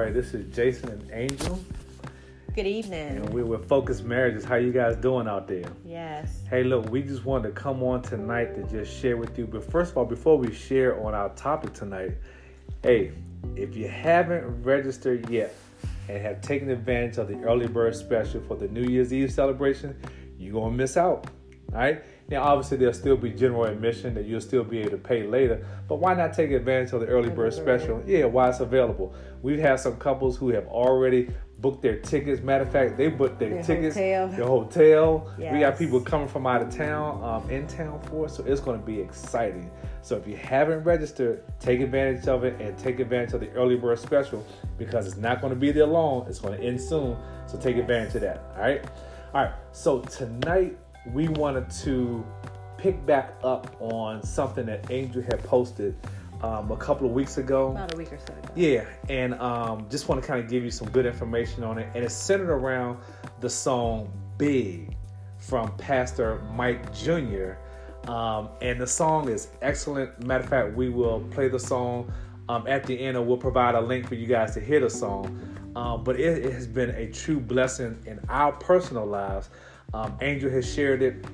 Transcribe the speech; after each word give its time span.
right, 0.00 0.14
this 0.14 0.34
is 0.34 0.54
Jason 0.54 0.88
and 0.90 1.10
Angel, 1.12 1.58
Good 2.54 2.66
evening. 2.66 3.16
and 3.18 3.30
we're 3.30 3.44
with 3.44 3.68
Focus 3.68 4.02
Marriages. 4.02 4.44
How 4.44 4.56
you 4.56 4.72
guys 4.72 4.96
doing 4.96 5.28
out 5.28 5.46
there? 5.46 5.64
yes. 5.84 6.40
Hey, 6.48 6.64
look, 6.64 6.90
we 6.90 7.02
just 7.02 7.24
wanted 7.24 7.48
to 7.48 7.54
come 7.54 7.82
on 7.82 8.02
tonight 8.02 8.54
to 8.56 8.62
just 8.64 8.96
share 8.98 9.16
with 9.16 9.38
you. 9.38 9.46
But 9.46 9.70
first 9.70 9.92
of 9.92 9.98
all, 9.98 10.04
before 10.04 10.36
we 10.38 10.52
share 10.52 11.04
on 11.04 11.14
our 11.14 11.28
topic 11.30 11.72
tonight, 11.74 12.12
hey, 12.82 13.12
if 13.56 13.76
you 13.76 13.88
haven't 13.88 14.62
registered 14.62 15.28
yet 15.30 15.54
and 16.08 16.18
have 16.18 16.40
taken 16.40 16.70
advantage 16.70 17.18
of 17.18 17.28
the 17.28 17.40
early 17.42 17.68
bird 17.68 17.94
special 17.94 18.40
for 18.42 18.56
the 18.56 18.68
New 18.68 18.82
Year's 18.84 19.12
Eve 19.12 19.30
celebration, 19.32 19.96
you're 20.38 20.54
gonna 20.54 20.74
miss 20.74 20.96
out. 20.96 21.26
All 21.72 21.78
right. 21.78 22.02
Now, 22.30 22.42
obviously, 22.44 22.76
there'll 22.76 22.94
still 22.94 23.16
be 23.16 23.30
general 23.30 23.64
admission 23.64 24.14
that 24.14 24.24
you'll 24.24 24.40
still 24.40 24.62
be 24.62 24.78
able 24.78 24.90
to 24.90 24.98
pay 24.98 25.24
later, 25.26 25.66
but 25.88 25.96
why 25.96 26.14
not 26.14 26.32
take 26.32 26.52
advantage 26.52 26.92
of 26.92 27.00
the 27.00 27.06
early 27.08 27.28
bird 27.28 27.52
special? 27.52 28.00
Yeah, 28.06 28.26
while 28.26 28.50
it's 28.50 28.60
available. 28.60 29.12
We've 29.42 29.58
had 29.58 29.80
some 29.80 29.96
couples 29.96 30.36
who 30.36 30.50
have 30.50 30.66
already 30.68 31.30
booked 31.58 31.82
their 31.82 31.98
tickets. 31.98 32.40
Matter 32.40 32.62
of 32.62 32.70
fact, 32.70 32.96
they 32.96 33.08
booked 33.08 33.40
their 33.40 33.50
Their 33.50 33.62
tickets, 33.64 33.96
hotel. 33.96 34.28
their 34.28 34.46
hotel. 34.46 35.34
We 35.38 35.58
got 35.60 35.76
people 35.76 36.00
coming 36.00 36.28
from 36.28 36.46
out 36.46 36.62
of 36.62 36.70
town, 36.70 37.22
um, 37.24 37.50
in 37.50 37.66
town 37.66 38.00
for 38.04 38.26
it, 38.26 38.30
so 38.30 38.44
it's 38.44 38.60
going 38.60 38.78
to 38.78 38.86
be 38.86 39.00
exciting. 39.00 39.68
So 40.02 40.16
if 40.16 40.26
you 40.26 40.36
haven't 40.36 40.84
registered, 40.84 41.42
take 41.58 41.80
advantage 41.80 42.28
of 42.28 42.44
it 42.44 42.58
and 42.60 42.78
take 42.78 43.00
advantage 43.00 43.34
of 43.34 43.40
the 43.40 43.50
early 43.50 43.74
bird 43.76 43.98
special 43.98 44.46
because 44.78 45.06
it's 45.08 45.16
not 45.16 45.40
going 45.40 45.52
to 45.52 45.58
be 45.58 45.72
there 45.72 45.84
long. 45.84 46.26
It's 46.28 46.38
going 46.38 46.56
to 46.58 46.64
end 46.64 46.80
soon, 46.80 47.16
so 47.46 47.58
take 47.58 47.76
advantage 47.76 48.14
of 48.14 48.20
that. 48.22 48.44
All 48.54 48.62
right, 48.62 48.84
all 49.34 49.42
right. 49.44 49.52
So 49.72 49.98
tonight 50.00 50.78
we 51.06 51.28
wanted 51.28 51.70
to 51.70 52.24
pick 52.76 53.04
back 53.06 53.34
up 53.44 53.76
on 53.80 54.22
something 54.22 54.66
that 54.66 54.90
Angel 54.90 55.22
had 55.22 55.42
posted 55.44 55.94
um, 56.42 56.70
a 56.70 56.76
couple 56.76 57.06
of 57.06 57.12
weeks 57.12 57.38
ago. 57.38 57.72
About 57.72 57.94
a 57.94 57.96
week 57.96 58.12
or 58.12 58.18
so 58.18 58.32
ago. 58.32 58.48
Yeah, 58.54 58.86
and 59.08 59.34
um, 59.34 59.86
just 59.90 60.08
want 60.08 60.22
to 60.22 60.26
kind 60.26 60.42
of 60.42 60.50
give 60.50 60.64
you 60.64 60.70
some 60.70 60.88
good 60.90 61.06
information 61.06 61.64
on 61.64 61.78
it. 61.78 61.88
And 61.94 62.04
it's 62.04 62.14
centered 62.14 62.50
around 62.50 62.98
the 63.40 63.50
song 63.50 64.10
Big 64.38 64.96
from 65.38 65.74
Pastor 65.76 66.40
Mike 66.54 66.94
Jr. 66.94 67.52
Um, 68.10 68.48
and 68.62 68.80
the 68.80 68.86
song 68.86 69.28
is 69.28 69.48
excellent. 69.60 70.24
Matter 70.24 70.44
of 70.44 70.50
fact, 70.50 70.74
we 70.74 70.88
will 70.88 71.20
play 71.30 71.48
the 71.48 71.58
song 71.58 72.10
um, 72.48 72.66
at 72.66 72.84
the 72.84 72.98
end, 72.98 73.16
and 73.16 73.26
we'll 73.26 73.36
provide 73.36 73.74
a 73.74 73.80
link 73.80 74.08
for 74.08 74.14
you 74.14 74.26
guys 74.26 74.54
to 74.54 74.60
hear 74.60 74.80
the 74.80 74.90
song. 74.90 75.38
Um, 75.76 76.02
but 76.02 76.18
it, 76.18 76.44
it 76.44 76.52
has 76.52 76.66
been 76.66 76.90
a 76.90 77.10
true 77.10 77.38
blessing 77.38 77.98
in 78.06 78.18
our 78.28 78.52
personal 78.52 79.06
lives. 79.06 79.50
Um, 79.92 80.16
Angel 80.20 80.50
has 80.50 80.72
shared 80.72 81.02
it 81.02 81.24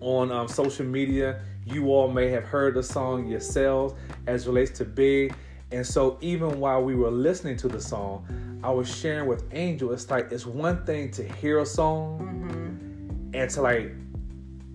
on 0.00 0.30
um, 0.30 0.48
social 0.48 0.84
media. 0.84 1.40
You 1.64 1.90
all 1.90 2.08
may 2.08 2.28
have 2.28 2.44
heard 2.44 2.74
the 2.74 2.82
song 2.82 3.26
yourselves 3.26 3.94
as 4.26 4.46
relates 4.46 4.70
to 4.78 4.84
Big. 4.84 5.34
And 5.72 5.84
so, 5.84 6.18
even 6.20 6.60
while 6.60 6.82
we 6.82 6.94
were 6.94 7.10
listening 7.10 7.56
to 7.58 7.68
the 7.68 7.80
song, 7.80 8.60
I 8.62 8.70
was 8.70 8.94
sharing 8.94 9.28
with 9.28 9.44
Angel, 9.52 9.92
it's 9.92 10.10
like 10.10 10.30
it's 10.30 10.46
one 10.46 10.84
thing 10.84 11.10
to 11.12 11.26
hear 11.26 11.58
a 11.58 11.66
song 11.66 13.30
and 13.34 13.50
to 13.50 13.62
like 13.62 13.92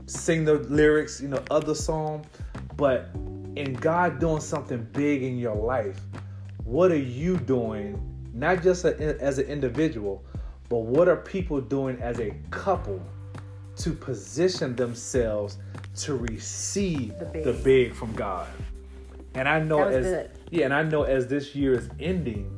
sing 0.06 0.44
the 0.44 0.56
lyrics, 0.56 1.22
you 1.22 1.30
know, 1.30 1.44
of 1.50 1.66
the 1.66 1.76
song, 1.76 2.26
but 2.76 3.10
in 3.56 3.74
God 3.74 4.20
doing 4.20 4.42
something 4.42 4.86
big 4.92 5.24
in 5.24 5.38
your 5.38 5.56
life, 5.56 6.00
what 6.64 6.92
are 6.92 6.98
you 6.98 7.38
doing, 7.38 8.02
not 8.34 8.62
just 8.62 8.86
a, 8.86 9.22
as 9.22 9.38
an 9.38 9.46
individual, 9.46 10.24
but 10.72 10.84
what 10.84 11.10
are 11.10 11.18
people 11.18 11.60
doing 11.60 12.00
as 12.02 12.22
a 12.22 12.32
couple 12.50 13.02
to 13.76 13.92
position 13.92 14.74
themselves 14.74 15.58
to 15.98 16.16
receive 16.16 17.10
The 17.20 17.26
the 17.26 17.52
big. 17.52 17.64
big, 17.66 17.94
from 17.94 18.14
God? 18.14 18.48
And 19.34 19.50
I 19.50 19.60
know 19.60 19.84
as 19.84 20.06
good. 20.06 20.32
yeah, 20.50 20.64
and 20.64 20.74
I 20.74 20.84
know 20.84 21.04
as 21.04 21.28
this 21.28 21.54
year 21.56 21.74
is 21.74 21.90
ending, 22.00 22.58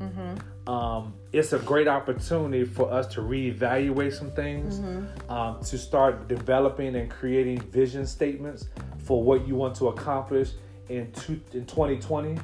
um, 0.67 1.15
it's 1.31 1.53
a 1.53 1.59
great 1.59 1.87
opportunity 1.87 2.65
for 2.65 2.91
us 2.93 3.07
to 3.15 3.21
reevaluate 3.21 4.13
some 4.13 4.29
things, 4.29 4.79
um, 5.27 5.59
to 5.61 5.77
start 5.79 6.27
developing 6.27 6.95
and 6.95 7.09
creating 7.09 7.61
vision 7.61 8.05
statements 8.05 8.67
for 8.99 9.23
what 9.23 9.47
you 9.47 9.55
want 9.55 9.73
to 9.77 9.87
accomplish 9.87 10.51
in 10.87 11.11
two, 11.13 11.41
in 11.53 11.65
2020. 11.65 12.37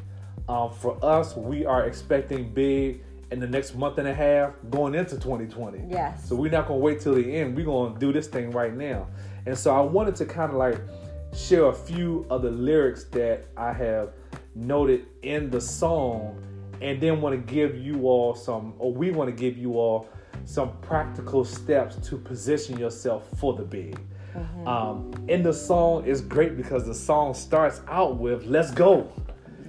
Um, 0.47 0.71
for 0.73 0.97
us, 1.05 1.35
we 1.35 1.63
are 1.67 1.85
expecting 1.85 2.51
big 2.51 3.03
in 3.31 3.39
the 3.39 3.47
next 3.47 3.75
month 3.75 3.97
and 3.97 4.07
a 4.07 4.13
half 4.13 4.53
going 4.69 4.95
into 4.95 5.15
2020. 5.15 5.83
Yes. 5.87 6.27
So 6.27 6.35
we're 6.35 6.51
not 6.51 6.67
gonna 6.67 6.79
wait 6.79 6.99
till 6.99 7.15
the 7.15 7.35
end. 7.35 7.55
We're 7.55 7.65
gonna 7.65 7.97
do 7.99 8.11
this 8.11 8.27
thing 8.27 8.51
right 8.51 8.75
now. 8.75 9.07
And 9.45 9.57
so 9.57 9.75
I 9.75 9.81
wanted 9.81 10.15
to 10.15 10.25
kind 10.25 10.51
of 10.51 10.57
like 10.57 10.79
share 11.35 11.65
a 11.65 11.73
few 11.73 12.25
of 12.29 12.41
the 12.41 12.51
lyrics 12.51 13.05
that 13.05 13.45
I 13.55 13.71
have 13.73 14.13
noted 14.55 15.05
in 15.21 15.49
the 15.49 15.61
song, 15.61 16.41
and 16.81 16.99
then 16.99 17.21
want 17.21 17.35
to 17.35 17.53
give 17.53 17.77
you 17.77 18.03
all 18.07 18.33
some, 18.33 18.73
or 18.79 18.91
we 18.93 19.11
want 19.11 19.29
to 19.29 19.35
give 19.35 19.57
you 19.57 19.77
all 19.77 20.09
some 20.45 20.71
practical 20.81 21.43
steps 21.45 21.95
to 22.07 22.17
position 22.17 22.77
yourself 22.79 23.27
for 23.37 23.53
the 23.53 23.63
big. 23.63 23.99
Um, 24.65 25.11
in 25.27 25.43
the 25.43 25.53
song 25.53 26.05
is 26.05 26.21
great 26.21 26.55
because 26.55 26.85
the 26.85 26.93
song 26.93 27.33
starts 27.33 27.81
out 27.87 28.17
with 28.17 28.45
"Let's 28.45 28.71
go." 28.71 29.11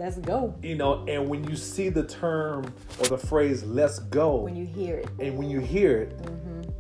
Let's 0.01 0.17
go. 0.17 0.55
You 0.63 0.77
know, 0.77 1.05
and 1.07 1.29
when 1.29 1.47
you 1.47 1.57
see 1.57 1.91
the 1.91 2.05
term 2.05 2.73
or 3.01 3.07
the 3.09 3.19
phrase 3.19 3.63
"Let's 3.65 3.99
go," 3.99 4.37
When 4.37 4.57
you 4.57 4.65
hear 4.65 4.97
it. 4.97 5.11
and 5.19 5.37
when 5.37 5.51
you 5.51 5.61
hear 5.61 5.99
it, 5.99 6.17
mm-hmm. 6.23 6.71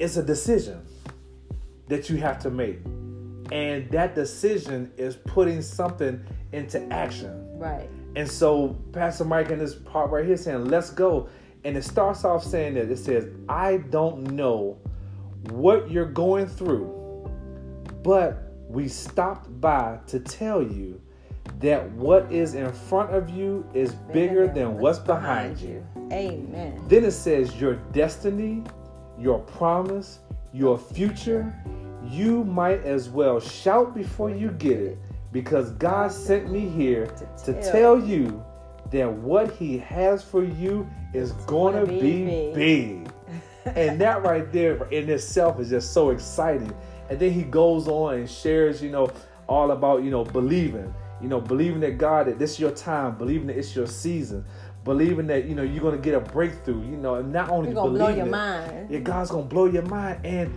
it's 0.00 0.16
a 0.16 0.24
decision 0.24 0.84
that 1.86 2.10
you 2.10 2.16
have 2.16 2.40
to 2.40 2.50
make. 2.50 2.80
And 3.52 3.88
that 3.92 4.16
decision 4.16 4.90
is 4.96 5.14
putting 5.14 5.62
something 5.62 6.20
into 6.50 6.82
action. 6.92 7.60
Right. 7.60 7.88
And 8.16 8.28
so 8.28 8.76
Pastor 8.90 9.24
Mike 9.24 9.50
in 9.50 9.60
this 9.60 9.76
part 9.76 10.10
right 10.10 10.26
here 10.26 10.36
saying, 10.36 10.64
let's 10.64 10.90
go. 10.90 11.28
And 11.62 11.76
it 11.76 11.84
starts 11.84 12.24
off 12.24 12.42
saying 12.42 12.74
that 12.74 12.90
it 12.90 12.98
says, 12.98 13.28
I 13.48 13.76
don't 13.76 14.32
know 14.32 14.80
what 15.50 15.92
you're 15.92 16.10
going 16.10 16.46
through, 16.48 17.30
but 18.02 18.52
we 18.68 18.88
stopped 18.88 19.60
by 19.60 20.00
to 20.08 20.18
tell 20.18 20.60
you 20.60 21.00
that 21.60 21.90
what 21.92 22.30
is 22.32 22.54
in 22.54 22.72
front 22.72 23.10
of 23.14 23.30
you 23.30 23.68
is 23.74 23.94
bigger 24.12 24.46
than 24.48 24.78
what's 24.78 24.98
behind 24.98 25.58
you. 25.58 25.86
Amen. 26.12 26.82
Then 26.88 27.04
it 27.04 27.12
says 27.12 27.60
your 27.60 27.76
destiny, 27.92 28.62
your 29.18 29.38
promise, 29.40 30.18
your 30.52 30.76
future. 30.78 31.54
You 32.04 32.44
might 32.44 32.82
as 32.84 33.08
well 33.08 33.38
shout 33.40 33.94
before 33.94 34.30
you 34.30 34.50
get 34.50 34.78
it 34.78 34.98
because 35.30 35.70
God 35.72 36.10
sent 36.12 36.50
me 36.50 36.68
here 36.68 37.06
to 37.44 37.62
tell 37.70 37.98
you 37.98 38.44
that 38.90 39.10
what 39.10 39.52
He 39.52 39.78
has 39.78 40.22
for 40.22 40.44
you 40.44 40.88
is 41.14 41.32
going 41.46 41.74
to 41.74 41.86
be 41.90 42.52
big. 42.54 43.08
and 43.64 44.00
that 44.00 44.22
right 44.22 44.50
there 44.52 44.84
in 44.90 45.08
itself 45.08 45.60
is 45.60 45.70
just 45.70 45.92
so 45.92 46.10
exciting. 46.10 46.74
And 47.08 47.18
then 47.18 47.30
he 47.32 47.42
goes 47.42 47.88
on 47.88 48.14
and 48.14 48.28
shares, 48.30 48.82
you 48.82 48.90
know, 48.90 49.10
all 49.48 49.70
about, 49.72 50.02
you 50.02 50.10
know, 50.10 50.24
believing, 50.24 50.92
you 51.22 51.28
know, 51.28 51.40
believing 51.40 51.80
that 51.80 51.98
God, 51.98 52.26
that 52.26 52.38
this 52.38 52.52
is 52.52 52.60
your 52.60 52.72
time, 52.72 53.16
believing 53.16 53.46
that 53.46 53.56
it's 53.56 53.74
your 53.76 53.86
season, 53.86 54.44
believing 54.84 55.28
that, 55.28 55.44
you 55.44 55.54
know, 55.54 55.62
you're 55.62 55.82
going 55.82 55.96
to 55.96 56.02
get 56.02 56.14
a 56.14 56.20
breakthrough, 56.20 56.82
you 56.82 56.96
know, 56.96 57.14
and 57.14 57.32
not 57.32 57.48
only 57.48 57.68
You're 57.68 57.76
gonna 57.76 57.90
blow 57.90 58.08
your 58.08 58.26
it, 58.26 58.30
mind. 58.30 58.90
yeah, 58.90 58.98
God's 58.98 59.30
gonna 59.30 59.44
blow 59.44 59.66
your 59.66 59.82
mind. 59.84 60.26
And 60.26 60.52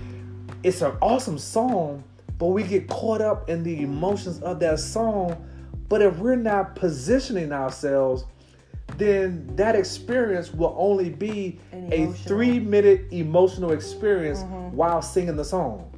it's 0.63 0.81
an 0.81 0.97
awesome 1.01 1.37
song, 1.37 2.03
but 2.39 2.47
we 2.47 2.63
get 2.63 2.87
caught 2.87 3.21
up 3.21 3.49
in 3.49 3.63
the 3.63 3.81
emotions 3.81 4.41
of 4.41 4.59
that 4.61 4.79
song. 4.79 5.45
But 5.87 6.01
if 6.01 6.17
we're 6.17 6.35
not 6.35 6.75
positioning 6.75 7.51
ourselves, 7.51 8.25
then 8.97 9.55
that 9.55 9.75
experience 9.75 10.51
will 10.51 10.75
only 10.77 11.09
be 11.09 11.59
a 11.73 12.07
three 12.07 12.59
minute 12.59 13.05
emotional 13.11 13.71
experience 13.71 14.39
mm-hmm. 14.39 14.75
while 14.75 15.01
singing 15.01 15.35
the 15.35 15.45
song. 15.45 15.91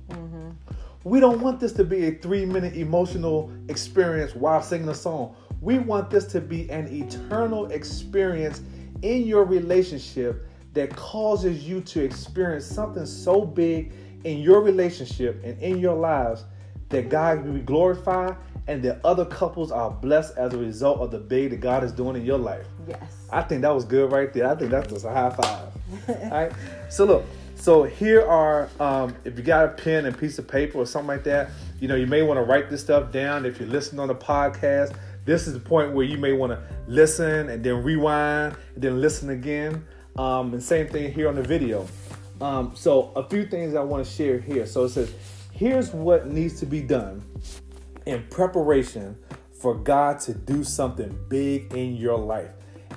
We 1.07 1.22
don't 1.22 1.40
want 1.40 1.62
this 1.62 1.72
to 1.73 1.85
be 1.85 2.07
a 2.07 2.12
three 2.16 2.45
minute 2.45 2.75
emotional 2.75 3.50
experience 3.69 4.35
while 4.35 4.62
singing 4.62 4.90
a 4.90 4.93
song. 4.93 5.37
We 5.61 5.79
want 5.79 6.09
this 6.09 6.26
to 6.34 6.41
be 6.41 6.70
an 6.70 6.87
eternal 6.87 7.67
experience 7.67 8.61
in 9.03 9.26
your 9.26 9.46
relationship 9.46 10.46
that 10.73 10.93
causes 10.97 11.64
you 11.66 11.79
to 11.79 12.03
experience 12.03 12.66
something 12.66 13.05
so 13.05 13.46
big 13.46 13.93
in 14.26 14.40
your 14.40 14.61
relationship 14.61 15.41
and 15.46 15.58
in 15.61 15.79
your 15.79 15.96
lives 15.96 16.43
that 16.90 17.08
God 17.08 17.46
will 17.46 17.53
be 17.53 17.61
glorified 17.61 18.35
and 18.67 18.84
that 18.84 18.99
other 19.05 19.23
couples 19.23 19.72
are 19.72 19.90
blessed 19.90 20.37
as 20.37 20.53
a 20.53 20.58
result 20.58 20.99
of 20.99 21.11
the 21.11 21.20
big 21.20 21.52
that 21.52 21.61
God 21.61 21.85
is 21.85 21.93
doing 21.93 22.17
in 22.17 22.26
your 22.26 22.37
life. 22.37 22.67
Yes. 22.85 23.02
I 23.31 23.43
think 23.43 23.61
that 23.61 23.73
was 23.73 23.85
good 23.85 24.11
right 24.11 24.34
there. 24.34 24.52
I 24.52 24.55
think 24.55 24.72
that's 24.72 24.91
just 24.91 25.05
a 25.05 25.11
high 25.11 25.29
five. 25.29 25.70
All 26.09 26.29
right. 26.31 26.52
So 26.90 27.05
look. 27.05 27.23
So 27.57 27.83
here 27.83 28.25
are, 28.25 28.69
um, 28.79 29.15
if 29.25 29.35
you 29.35 29.43
got 29.43 29.65
a 29.65 29.69
pen 29.69 30.05
and 30.05 30.17
piece 30.17 30.37
of 30.37 30.47
paper 30.47 30.77
or 30.77 30.85
something 30.85 31.07
like 31.07 31.23
that, 31.25 31.49
you 31.81 31.87
know, 31.87 31.95
you 31.95 32.07
may 32.07 32.21
want 32.21 32.37
to 32.37 32.43
write 32.43 32.69
this 32.69 32.81
stuff 32.81 33.11
down. 33.11 33.45
If 33.45 33.59
you're 33.59 33.67
listening 33.67 33.99
on 33.99 34.07
the 34.07 34.15
podcast, 34.15 34.95
this 35.25 35.47
is 35.47 35.53
the 35.53 35.59
point 35.59 35.91
where 35.91 36.05
you 36.05 36.17
may 36.17 36.31
want 36.31 36.51
to 36.53 36.61
listen 36.87 37.49
and 37.49 37.63
then 37.63 37.83
rewind 37.83 38.55
and 38.75 38.83
then 38.83 39.01
listen 39.01 39.31
again. 39.31 39.85
Um, 40.17 40.53
and 40.53 40.63
same 40.63 40.87
thing 40.87 41.11
here 41.11 41.27
on 41.27 41.35
the 41.35 41.41
video. 41.41 41.87
Um, 42.39 42.73
so 42.75 43.11
a 43.15 43.27
few 43.27 43.45
things 43.45 43.73
I 43.75 43.81
want 43.81 44.05
to 44.05 44.09
share 44.09 44.39
here. 44.39 44.65
So 44.65 44.85
it 44.85 44.89
says, 44.89 45.13
here's 45.51 45.91
what 45.91 46.27
needs 46.27 46.59
to 46.59 46.65
be 46.65 46.81
done 46.81 47.23
in 48.05 48.23
preparation 48.29 49.17
for 49.51 49.75
God 49.75 50.19
to 50.21 50.33
do 50.33 50.63
something 50.63 51.17
big 51.27 51.73
in 51.73 51.97
your 51.97 52.19
life. 52.19 52.51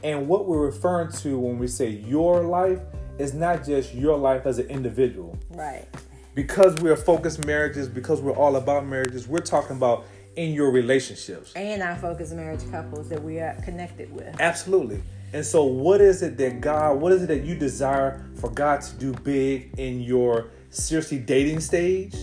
And 0.04 0.28
what 0.28 0.46
we're 0.46 0.66
referring 0.66 1.10
to 1.12 1.38
when 1.38 1.58
we 1.58 1.66
say 1.66 1.88
your 1.88 2.42
life 2.42 2.80
is 3.20 3.34
not 3.34 3.64
just 3.64 3.94
your 3.94 4.16
life 4.16 4.46
as 4.46 4.58
an 4.58 4.66
individual. 4.68 5.38
Right. 5.50 5.86
Because 6.34 6.74
we're 6.76 6.96
focused 6.96 7.44
marriages, 7.44 7.88
because 7.88 8.20
we're 8.22 8.36
all 8.36 8.56
about 8.56 8.86
marriages, 8.86 9.28
we're 9.28 9.38
talking 9.40 9.76
about 9.76 10.06
in 10.36 10.54
your 10.54 10.70
relationships. 10.70 11.52
And 11.54 11.82
our 11.82 11.96
focused 11.96 12.32
marriage 12.32 12.68
couples 12.70 13.08
that 13.10 13.22
we 13.22 13.38
are 13.40 13.54
connected 13.62 14.10
with. 14.12 14.40
Absolutely. 14.40 15.02
And 15.32 15.44
so, 15.44 15.64
what 15.64 16.00
is 16.00 16.22
it 16.22 16.38
that 16.38 16.60
God, 16.60 17.00
what 17.00 17.12
is 17.12 17.22
it 17.22 17.26
that 17.26 17.44
you 17.44 17.54
desire 17.54 18.24
for 18.36 18.50
God 18.50 18.80
to 18.82 18.96
do 18.96 19.12
big 19.12 19.78
in 19.78 20.00
your 20.00 20.50
seriously 20.70 21.18
dating 21.18 21.60
stage, 21.60 22.14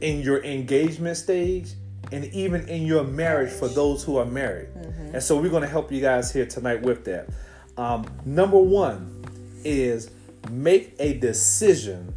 in 0.00 0.20
your 0.20 0.42
engagement 0.44 1.16
stage, 1.16 1.72
and 2.12 2.24
even 2.26 2.68
in 2.68 2.84
your 2.84 3.04
marriage 3.04 3.52
for 3.52 3.68
those 3.68 4.02
who 4.02 4.16
are 4.16 4.26
married? 4.26 4.68
And 5.12 5.22
so, 5.22 5.40
we're 5.40 5.50
going 5.50 5.62
to 5.62 5.68
help 5.68 5.92
you 5.92 6.00
guys 6.00 6.32
here 6.32 6.46
tonight 6.46 6.82
with 6.82 7.04
that. 7.04 7.28
Um, 7.76 8.06
number 8.26 8.58
one 8.58 9.19
is 9.64 10.10
make 10.50 10.94
a 10.98 11.14
decision 11.14 12.14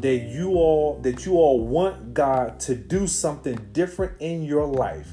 that 0.00 0.16
you 0.16 0.52
all 0.52 0.98
that 1.02 1.26
you 1.26 1.34
all 1.34 1.66
want 1.66 2.14
God 2.14 2.58
to 2.60 2.74
do 2.74 3.06
something 3.06 3.56
different 3.72 4.20
in 4.20 4.44
your 4.44 4.66
life 4.66 5.08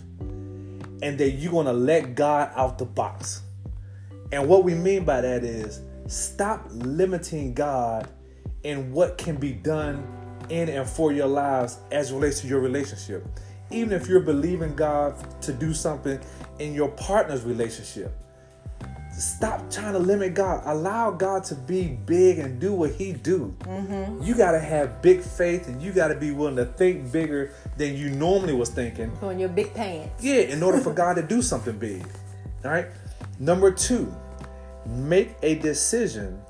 and 1.01 1.18
that 1.18 1.31
you're 1.31 1.51
going 1.51 1.65
to 1.65 1.74
let 1.74 2.15
God 2.15 2.51
out 2.56 2.77
the 2.77 2.86
box. 2.86 3.42
And 4.31 4.48
what 4.48 4.63
we 4.63 4.74
mean 4.74 5.06
by 5.06 5.21
that 5.21 5.44
is 5.44 5.81
stop 6.07 6.65
limiting 6.71 7.54
God 7.54 8.09
in 8.63 8.92
what 8.92 9.18
can 9.18 9.36
be 9.36 9.51
done 9.51 10.06
in 10.50 10.69
and 10.69 10.88
for 10.88 11.12
your 11.12 11.27
lives 11.27 11.80
as 11.92 12.12
relates 12.12 12.42
to 12.42 12.48
your 12.48 12.59
relationship. 12.59 13.25
Even 13.69 13.92
if 13.92 14.07
you're 14.07 14.21
believing 14.21 14.75
God 14.75 15.42
to 15.42 15.51
do 15.51 15.74
something 15.74 16.19
in 16.59 16.74
your 16.74 16.89
partner's 16.89 17.44
relationship, 17.44 18.13
stop 19.18 19.69
trying 19.72 19.94
to 19.94 20.00
limit 20.00 20.34
God. 20.34 20.62
Allow 20.66 21.12
God 21.12 21.44
to 21.46 21.56
be 21.56 21.88
big 22.06 22.40
and 22.40 22.60
do 22.60 22.74
what 22.74 22.92
He 22.92 23.14
do. 23.14 23.56
Mm-hmm. 23.62 24.24
You 24.24 24.36
got 24.36 24.52
to 24.52 24.60
have 24.60 25.02
big 25.02 25.22
faith, 25.22 25.68
and 25.68 25.81
you 25.81 25.92
got 25.92 26.10
to 26.10 26.16
be 26.16 26.31
willing 26.31 26.56
to 26.58 26.66
think 26.66 27.12
bigger 27.12 27.54
than 27.78 27.96
you 27.98 28.10
normally 28.10 28.54
was 28.54 28.69
thinking. 28.69 29.12
On 29.22 29.40
your 29.40 29.50
big 29.50 29.74
pants. 29.74 30.24
Yeah, 30.24 30.42
in 30.42 30.62
order 30.64 30.80
for 30.80 30.94
God 30.94 31.16
to 31.16 31.24
do 31.24 31.42
something 31.42 31.78
big. 31.78 32.06
All 32.64 32.72
right. 32.72 32.88
Number 33.40 33.72
two, 33.72 34.14
make 34.86 35.36
a 35.42 35.56
decision 35.56 36.42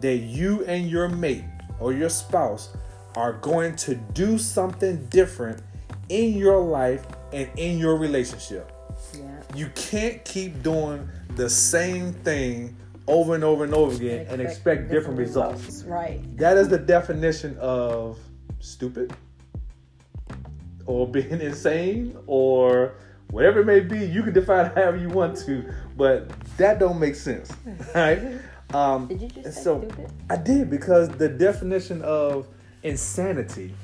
that 0.00 0.16
you 0.16 0.64
and 0.64 0.88
your 0.88 1.08
mate 1.08 1.44
or 1.80 1.92
your 1.92 2.10
spouse 2.10 2.76
are 3.16 3.34
going 3.34 3.74
to 3.76 3.94
do 3.94 4.38
something 4.38 5.06
different 5.06 5.62
in 6.08 6.34
your 6.34 6.60
life 6.60 7.06
and 7.32 7.48
in 7.56 7.78
your 7.78 7.96
relationship. 7.96 8.72
You 9.56 9.70
can't 9.74 10.22
keep 10.24 10.62
doing 10.62 11.08
the 11.34 11.48
same 11.48 12.12
thing 12.12 12.76
over 13.08 13.34
and 13.34 13.42
over 13.42 13.64
and 13.64 13.72
over 13.74 13.94
again 13.94 14.26
and 14.28 14.42
expect 14.42 14.90
different 14.90 15.18
results. 15.18 15.82
Right. 15.84 16.20
That 16.36 16.58
is 16.58 16.68
the 16.68 16.78
definition 16.78 17.56
of 17.58 18.18
stupid 18.60 19.14
or 20.84 21.06
being 21.10 21.40
insane 21.40 22.16
or 22.26 22.96
whatever 23.30 23.60
it 23.60 23.64
may 23.64 23.80
be. 23.80 24.04
You 24.04 24.22
can 24.22 24.34
define 24.34 24.66
it 24.66 24.74
however 24.74 24.98
you 24.98 25.08
want 25.08 25.38
to, 25.46 25.72
but 25.96 26.28
that 26.58 26.78
don't 26.78 27.00
make 27.00 27.14
sense. 27.14 27.50
Right? 27.94 28.40
Um, 28.74 29.06
Did 29.06 29.22
you 29.22 29.28
just 29.28 29.56
say 29.56 29.62
so 29.62 29.78
stupid? 29.78 30.12
I 30.28 30.36
did 30.36 30.68
because 30.68 31.08
the 31.08 31.28
definition 31.28 32.02
of 32.02 32.46
insanity 32.82 33.74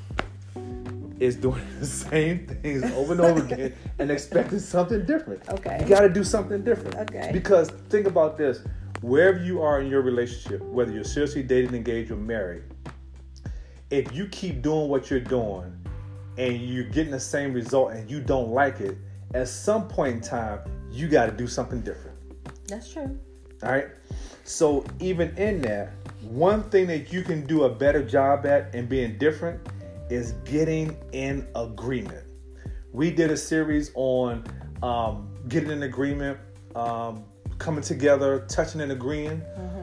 is 1.22 1.36
doing 1.36 1.64
the 1.80 1.86
same 1.86 2.46
things 2.46 2.82
over 2.92 3.12
and 3.12 3.20
over 3.20 3.44
again 3.44 3.74
and 3.98 4.10
expecting 4.10 4.58
something 4.58 5.06
different. 5.06 5.48
Okay. 5.48 5.78
You 5.80 5.88
got 5.88 6.00
to 6.00 6.08
do 6.08 6.24
something 6.24 6.62
different. 6.64 6.96
Okay. 6.96 7.30
Because 7.32 7.70
think 7.88 8.06
about 8.06 8.36
this 8.36 8.62
wherever 9.00 9.42
you 9.42 9.62
are 9.62 9.80
in 9.80 9.88
your 9.88 10.02
relationship, 10.02 10.62
whether 10.62 10.92
you're 10.92 11.04
seriously 11.04 11.42
dating, 11.42 11.74
engaged, 11.74 12.10
or 12.10 12.16
married, 12.16 12.62
if 13.90 14.12
you 14.12 14.26
keep 14.28 14.62
doing 14.62 14.88
what 14.88 15.10
you're 15.10 15.20
doing 15.20 15.76
and 16.38 16.56
you're 16.62 16.84
getting 16.84 17.10
the 17.10 17.20
same 17.20 17.52
result 17.52 17.92
and 17.92 18.08
you 18.10 18.20
don't 18.20 18.50
like 18.50 18.80
it, 18.80 18.96
at 19.34 19.48
some 19.48 19.88
point 19.88 20.16
in 20.16 20.20
time, 20.20 20.60
you 20.90 21.08
got 21.08 21.26
to 21.26 21.32
do 21.32 21.46
something 21.46 21.80
different. 21.80 22.16
That's 22.68 22.92
true. 22.92 23.18
All 23.62 23.70
right. 23.70 23.88
So 24.44 24.84
even 25.00 25.36
in 25.36 25.60
that, 25.62 25.92
one 26.22 26.62
thing 26.70 26.86
that 26.86 27.12
you 27.12 27.22
can 27.22 27.44
do 27.46 27.64
a 27.64 27.68
better 27.68 28.04
job 28.04 28.46
at 28.46 28.74
and 28.74 28.88
being 28.88 29.18
different 29.18 29.60
is 30.12 30.32
getting 30.44 30.96
in 31.12 31.46
agreement. 31.54 32.26
We 32.92 33.10
did 33.10 33.30
a 33.30 33.36
series 33.36 33.90
on 33.94 34.44
um, 34.82 35.28
getting 35.48 35.70
in 35.70 35.84
agreement, 35.84 36.38
um, 36.74 37.24
coming 37.58 37.82
together, 37.82 38.46
touching 38.48 38.82
and 38.82 38.92
agreeing 38.92 39.42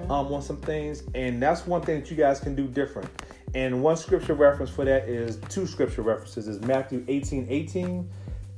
um, 0.10 0.32
on 0.32 0.42
some 0.42 0.58
things, 0.58 1.04
and 1.16 1.42
that's 1.42 1.66
one 1.66 1.82
thing 1.82 2.02
that 2.02 2.12
you 2.12 2.18
guys 2.18 2.40
can 2.40 2.56
do 2.56 2.68
different. 2.68 3.10
And 3.56 3.82
one 3.82 3.98
scripture 3.98 4.36
reference 4.36 4.70
for 4.70 4.86
that 4.86 5.10
is 5.10 5.38
two 5.50 5.66
scripture 5.66 6.04
references 6.04 6.48
is 6.48 6.62
Matthew 6.62 7.04
18, 7.08 7.48
18 7.50 8.10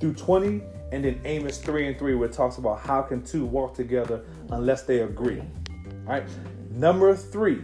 through 0.02 0.14
20, 0.16 0.62
and 0.92 1.06
then 1.06 1.22
Amos 1.24 1.58
3 1.60 1.88
and 1.88 1.98
3, 1.98 2.16
where 2.16 2.28
it 2.28 2.34
talks 2.34 2.58
about 2.58 2.82
how 2.82 3.02
can 3.02 3.24
two 3.24 3.46
walk 3.46 3.74
together 3.74 4.26
unless 4.50 4.84
they 4.84 5.02
agree. 5.02 5.40
All 5.40 6.14
right. 6.14 6.24
Number 6.72 7.16
three, 7.16 7.62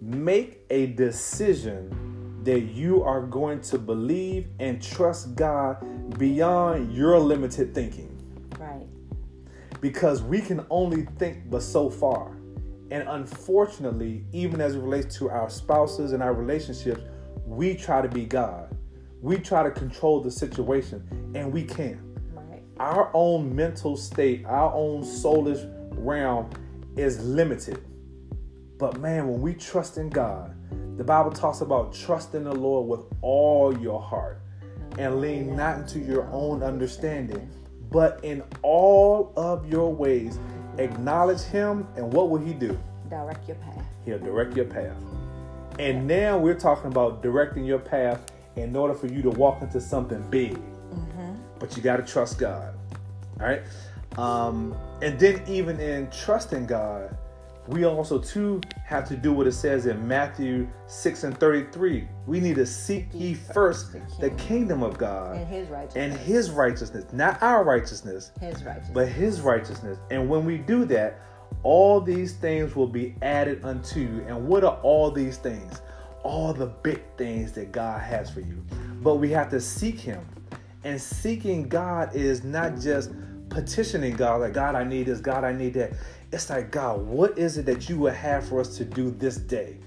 make 0.00 0.64
a 0.70 0.86
decision 0.86 2.07
that 2.44 2.60
you 2.60 3.02
are 3.02 3.22
going 3.22 3.60
to 3.60 3.78
believe 3.78 4.48
and 4.60 4.82
trust 4.82 5.34
God 5.34 6.18
beyond 6.18 6.92
your 6.94 7.18
limited 7.18 7.74
thinking. 7.74 8.14
Right. 8.58 8.86
Because 9.80 10.22
we 10.22 10.40
can 10.40 10.64
only 10.70 11.06
think 11.18 11.50
but 11.50 11.62
so 11.62 11.90
far. 11.90 12.36
And 12.90 13.06
unfortunately, 13.08 14.24
even 14.32 14.60
as 14.60 14.74
it 14.74 14.80
relates 14.80 15.16
to 15.18 15.28
our 15.28 15.50
spouses 15.50 16.12
and 16.12 16.22
our 16.22 16.32
relationships, 16.32 17.02
we 17.44 17.74
try 17.74 18.00
to 18.00 18.08
be 18.08 18.24
God. 18.24 18.74
We 19.20 19.36
try 19.38 19.62
to 19.62 19.70
control 19.70 20.20
the 20.20 20.30
situation, 20.30 21.32
and 21.34 21.52
we 21.52 21.64
can't 21.64 21.98
Right. 22.34 22.62
our 22.78 23.10
own 23.12 23.54
mental 23.54 23.96
state, 23.96 24.46
our 24.46 24.72
own 24.72 25.02
soulish 25.02 25.68
realm 25.96 26.48
is 26.96 27.22
limited. 27.24 27.78
But 28.78 29.00
man, 29.00 29.28
when 29.28 29.40
we 29.40 29.54
trust 29.54 29.98
in 29.98 30.08
God, 30.08 30.54
the 30.98 31.04
Bible 31.04 31.30
talks 31.30 31.60
about 31.60 31.94
trusting 31.94 32.42
the 32.42 32.54
Lord 32.54 32.88
with 32.88 33.06
all 33.22 33.78
your 33.78 34.02
heart 34.02 34.40
and 34.98 35.20
lean 35.20 35.54
not 35.54 35.78
into 35.78 36.00
your 36.00 36.28
own 36.32 36.62
understanding, 36.62 37.48
but 37.88 38.18
in 38.24 38.42
all 38.62 39.32
of 39.36 39.70
your 39.70 39.94
ways 39.94 40.40
acknowledge 40.78 41.42
Him, 41.42 41.86
and 41.96 42.12
what 42.12 42.30
will 42.30 42.40
He 42.40 42.52
do? 42.52 42.76
Direct 43.08 43.46
your 43.46 43.56
path. 43.58 43.84
He'll 44.04 44.18
direct 44.18 44.56
your 44.56 44.66
path. 44.66 44.96
And 45.78 46.06
now 46.08 46.36
we're 46.36 46.58
talking 46.58 46.88
about 46.88 47.22
directing 47.22 47.64
your 47.64 47.78
path 47.78 48.32
in 48.56 48.74
order 48.74 48.92
for 48.92 49.06
you 49.06 49.22
to 49.22 49.30
walk 49.30 49.62
into 49.62 49.80
something 49.80 50.20
big. 50.30 50.58
But 51.60 51.76
you 51.76 51.82
got 51.82 51.98
to 51.98 52.02
trust 52.02 52.38
God. 52.40 52.74
All 53.40 53.46
right. 53.46 53.62
Um, 54.16 54.76
and 55.00 55.18
then, 55.18 55.42
even 55.46 55.78
in 55.78 56.10
trusting 56.10 56.66
God, 56.66 57.16
we 57.68 57.84
also 57.84 58.18
too 58.18 58.60
have 58.84 59.06
to 59.08 59.16
do 59.16 59.32
what 59.32 59.46
it 59.46 59.52
says 59.52 59.86
in 59.86 60.06
Matthew 60.08 60.66
6 60.86 61.24
and 61.24 61.38
33. 61.38 62.08
We 62.26 62.40
need 62.40 62.56
to 62.56 62.64
seek 62.66 63.06
ye 63.12 63.34
first 63.34 63.94
the 64.20 64.30
kingdom 64.30 64.82
of 64.82 64.96
God 64.96 65.36
And 65.36 65.46
his 65.46 65.68
righteousness. 65.68 65.96
and 66.04 66.12
his 66.14 66.50
righteousness, 66.50 67.04
not 67.12 67.42
our 67.42 67.64
righteousness, 67.64 68.32
his 68.40 68.64
righteousness. 68.64 68.90
but 68.94 69.08
his 69.08 69.40
righteousness. 69.42 69.98
And 70.10 70.28
when 70.30 70.44
we 70.46 70.56
do 70.58 70.84
that, 70.86 71.20
all 71.62 72.00
these 72.00 72.34
things 72.34 72.74
will 72.74 72.86
be 72.86 73.14
added 73.22 73.64
unto 73.64 74.00
you. 74.00 74.24
And 74.26 74.46
what 74.48 74.64
are 74.64 74.78
all 74.82 75.10
these 75.10 75.36
things? 75.36 75.82
All 76.22 76.52
the 76.54 76.66
big 76.66 77.02
things 77.16 77.52
that 77.52 77.70
God 77.72 78.00
has 78.00 78.30
for 78.30 78.40
you. 78.40 78.64
But 79.02 79.16
we 79.16 79.30
have 79.30 79.50
to 79.50 79.60
seek 79.60 79.98
him. 80.00 80.24
And 80.84 81.00
seeking 81.00 81.68
God 81.68 82.14
is 82.14 82.44
not 82.44 82.78
just 82.80 83.10
petitioning 83.50 84.14
God, 84.14 84.40
like, 84.42 84.52
God, 84.52 84.74
I 84.74 84.84
need 84.84 85.06
this, 85.06 85.20
God, 85.20 85.42
I 85.44 85.52
need 85.52 85.74
that. 85.74 85.92
It's 86.30 86.50
like, 86.50 86.70
God, 86.70 87.00
what 87.00 87.38
is 87.38 87.56
it 87.56 87.64
that 87.66 87.88
you 87.88 87.98
would 88.00 88.14
have 88.14 88.46
for 88.48 88.60
us 88.60 88.76
to 88.76 88.84
do 88.84 89.10
this 89.10 89.36
day? 89.36 89.78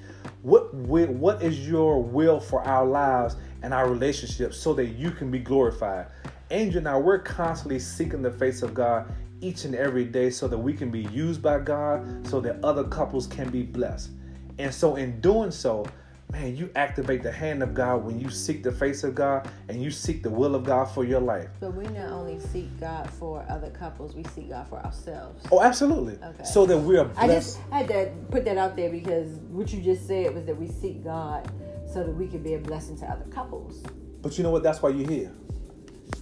What 0.41 0.73
what 0.73 1.41
is 1.43 1.67
your 1.67 2.01
will 2.01 2.39
for 2.39 2.63
our 2.63 2.85
lives 2.85 3.35
and 3.61 3.73
our 3.73 3.87
relationships 3.87 4.57
so 4.57 4.73
that 4.73 4.87
you 4.87 5.11
can 5.11 5.29
be 5.29 5.39
glorified? 5.39 6.07
Angel 6.49 6.87
I, 6.87 6.97
we're 6.97 7.19
constantly 7.19 7.77
seeking 7.77 8.21
the 8.23 8.31
face 8.31 8.63
of 8.63 8.73
God 8.73 9.11
each 9.39 9.65
and 9.65 9.75
every 9.75 10.05
day 10.05 10.29
so 10.29 10.47
that 10.47 10.57
we 10.57 10.73
can 10.73 10.89
be 10.89 11.03
used 11.11 11.41
by 11.41 11.59
God, 11.59 12.27
so 12.27 12.41
that 12.41 12.63
other 12.63 12.83
couples 12.83 13.27
can 13.27 13.49
be 13.49 13.63
blessed. 13.63 14.11
And 14.57 14.73
so, 14.73 14.95
in 14.95 15.21
doing 15.21 15.51
so, 15.51 15.85
man, 16.31 16.55
you 16.55 16.69
activate 16.75 17.23
the 17.23 17.31
hand 17.31 17.61
of 17.61 17.73
God 17.73 18.05
when 18.05 18.19
you 18.19 18.29
seek 18.29 18.63
the 18.63 18.71
face 18.71 19.03
of 19.03 19.13
God 19.13 19.49
and 19.67 19.81
you 19.81 19.91
seek 19.91 20.23
the 20.23 20.29
will 20.29 20.55
of 20.55 20.63
God 20.63 20.85
for 20.85 21.03
your 21.03 21.19
life. 21.19 21.49
But 21.59 21.73
we 21.75 21.83
not 21.85 22.11
only 22.11 22.39
seek 22.39 22.79
God 22.79 23.09
for 23.09 23.45
other 23.49 23.69
couples, 23.69 24.15
we 24.15 24.23
seek 24.35 24.49
God 24.49 24.67
for 24.67 24.79
ourselves. 24.79 25.45
Oh, 25.51 25.61
absolutely. 25.61 26.17
Okay. 26.23 26.43
So 26.45 26.65
that 26.65 26.77
we 26.77 26.97
are 26.97 27.05
blessed. 27.05 27.19
I 27.19 27.27
just 27.27 27.59
had 27.71 27.87
to 27.89 28.11
put 28.31 28.45
that 28.45 28.57
out 28.57 28.75
there 28.75 28.89
because 28.89 29.29
what 29.49 29.73
you 29.73 29.81
just 29.81 30.07
said 30.07 30.33
was 30.33 30.45
that 30.45 30.57
we 30.57 30.67
seek 30.67 31.03
God 31.03 31.51
so 31.91 32.03
that 32.03 32.15
we 32.15 32.27
can 32.27 32.41
be 32.41 32.53
a 32.53 32.59
blessing 32.59 32.97
to 32.99 33.05
other 33.05 33.25
couples. 33.25 33.83
But 34.21 34.37
you 34.37 34.43
know 34.43 34.51
what? 34.51 34.63
That's 34.63 34.81
why 34.81 34.89
you're 34.89 35.09
here. 35.09 35.33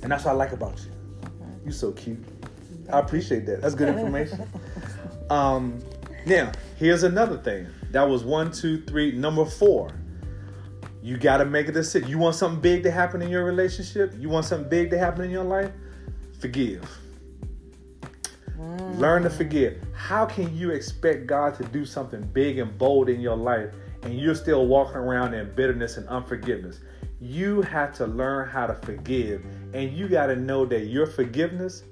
And 0.01 0.11
that's 0.11 0.25
what 0.25 0.31
I 0.31 0.35
like 0.35 0.53
about 0.53 0.79
you. 0.79 0.91
You're 1.63 1.73
so 1.73 1.91
cute. 1.91 2.23
I 2.91 2.99
appreciate 2.99 3.45
that. 3.45 3.61
That's 3.61 3.75
good 3.75 3.89
information. 3.89 4.47
Um, 5.29 5.79
now, 6.25 6.51
here's 6.77 7.03
another 7.03 7.37
thing. 7.37 7.67
That 7.91 8.09
was 8.09 8.23
one, 8.23 8.51
two, 8.51 8.81
three. 8.85 9.11
Number 9.11 9.45
four. 9.45 9.91
You 11.01 11.17
got 11.17 11.37
to 11.37 11.45
make 11.45 11.67
a 11.67 11.71
decision. 11.71 12.09
You 12.09 12.17
want 12.17 12.35
something 12.35 12.61
big 12.61 12.83
to 12.83 12.91
happen 12.91 13.21
in 13.21 13.29
your 13.29 13.45
relationship? 13.45 14.13
You 14.17 14.29
want 14.29 14.45
something 14.45 14.69
big 14.69 14.89
to 14.91 14.97
happen 14.97 15.23
in 15.23 15.31
your 15.31 15.45
life? 15.45 15.71
Forgive. 16.39 16.89
Mm. 18.59 18.99
Learn 18.99 19.23
to 19.23 19.29
forgive. 19.29 19.81
How 19.93 20.25
can 20.25 20.55
you 20.55 20.71
expect 20.71 21.27
God 21.27 21.55
to 21.55 21.63
do 21.63 21.85
something 21.85 22.21
big 22.33 22.59
and 22.59 22.77
bold 22.77 23.07
in 23.07 23.21
your 23.21 23.37
life 23.37 23.73
and 24.03 24.19
you're 24.19 24.35
still 24.35 24.67
walking 24.67 24.97
around 24.97 25.33
in 25.33 25.53
bitterness 25.55 25.97
and 25.97 26.07
unforgiveness? 26.09 26.79
You 27.21 27.61
have 27.61 27.93
to 27.95 28.07
learn 28.07 28.49
how 28.49 28.67
to 28.67 28.73
forgive. 28.73 29.43
And 29.73 29.93
you 29.93 30.09
got 30.09 30.27
to 30.27 30.35
know 30.35 30.65
that 30.65 30.87
your 30.87 31.05
forgiveness 31.05 31.83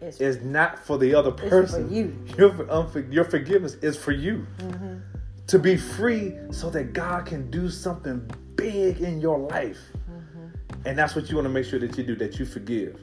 it's, 0.00 0.20
is 0.20 0.42
not 0.42 0.78
for 0.78 0.98
the 0.98 1.14
other 1.14 1.32
person. 1.32 1.92
you. 1.92 2.16
Your, 2.36 3.04
your 3.10 3.24
forgiveness 3.24 3.74
is 3.74 3.96
for 3.96 4.12
you. 4.12 4.46
Mm-hmm. 4.58 5.15
To 5.48 5.58
be 5.58 5.76
free 5.76 6.34
so 6.50 6.70
that 6.70 6.92
God 6.92 7.26
can 7.26 7.50
do 7.50 7.70
something 7.70 8.28
big 8.56 9.00
in 9.00 9.20
your 9.20 9.38
life. 9.38 9.78
Mm-hmm. 10.10 10.46
And 10.84 10.98
that's 10.98 11.14
what 11.14 11.28
you 11.30 11.36
want 11.36 11.46
to 11.46 11.52
make 11.52 11.64
sure 11.64 11.78
that 11.78 11.96
you 11.96 12.04
do, 12.04 12.16
that 12.16 12.38
you 12.38 12.44
forgive. 12.44 13.00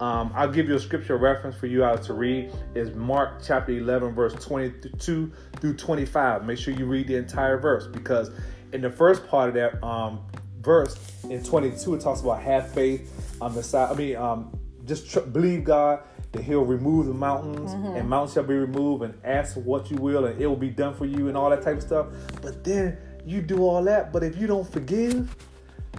Um, 0.00 0.32
I'll 0.34 0.50
give 0.50 0.68
you 0.68 0.76
a 0.76 0.80
scripture 0.80 1.18
reference 1.18 1.56
for 1.56 1.66
you 1.66 1.84
out 1.84 2.02
to 2.04 2.14
read. 2.14 2.50
Is 2.74 2.94
Mark 2.94 3.42
chapter 3.44 3.72
11, 3.72 4.14
verse 4.14 4.32
22 4.34 5.32
through 5.60 5.74
25. 5.74 6.46
Make 6.46 6.58
sure 6.58 6.72
you 6.72 6.86
read 6.86 7.06
the 7.06 7.16
entire 7.16 7.58
verse 7.58 7.86
because 7.86 8.30
in 8.72 8.80
the 8.80 8.90
first 8.90 9.26
part 9.26 9.48
of 9.48 9.54
that 9.56 9.84
um, 9.84 10.20
verse, 10.60 10.96
in 11.24 11.42
22, 11.44 11.94
it 11.94 12.00
talks 12.00 12.20
about 12.20 12.42
have 12.42 12.72
faith 12.72 13.36
on 13.42 13.54
the 13.54 13.62
side. 13.62 13.92
I 13.92 13.94
mean, 13.94 14.16
um, 14.16 14.58
just 14.86 15.10
tr- 15.10 15.20
believe 15.20 15.64
God 15.64 16.00
that 16.32 16.42
He'll 16.42 16.64
remove 16.64 17.06
the 17.06 17.14
mountains 17.14 17.72
mm-hmm. 17.72 17.96
and 17.96 18.08
mountains 18.08 18.34
shall 18.34 18.44
be 18.44 18.54
removed 18.54 19.02
and 19.02 19.14
ask 19.24 19.56
what 19.56 19.90
you 19.90 19.96
will 19.96 20.26
and 20.26 20.40
it 20.40 20.46
will 20.46 20.56
be 20.56 20.70
done 20.70 20.94
for 20.94 21.06
you 21.06 21.28
and 21.28 21.36
all 21.36 21.50
that 21.50 21.62
type 21.62 21.76
of 21.76 21.82
stuff. 21.82 22.06
But 22.40 22.62
then 22.64 22.98
you 23.26 23.42
do 23.42 23.64
all 23.64 23.82
that, 23.84 24.12
but 24.12 24.22
if 24.22 24.36
you 24.36 24.46
don't 24.46 24.70
forgive, 24.70 25.34